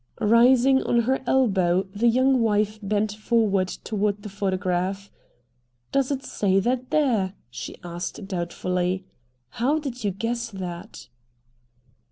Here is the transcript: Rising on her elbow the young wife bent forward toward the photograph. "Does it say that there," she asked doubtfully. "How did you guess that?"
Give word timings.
Rising 0.19 0.81
on 0.81 1.01
her 1.01 1.21
elbow 1.27 1.83
the 1.95 2.07
young 2.07 2.41
wife 2.41 2.79
bent 2.81 3.11
forward 3.11 3.67
toward 3.67 4.23
the 4.23 4.29
photograph. 4.29 5.11
"Does 5.91 6.09
it 6.09 6.23
say 6.23 6.59
that 6.59 6.89
there," 6.89 7.35
she 7.51 7.75
asked 7.83 8.25
doubtfully. 8.27 9.05
"How 9.61 9.77
did 9.77 10.03
you 10.03 10.09
guess 10.09 10.49
that?" 10.49 11.07